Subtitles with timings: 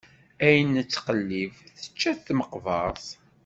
[0.45, 3.07] Ayen nettqellib, tečča-t tmeqbeṛt.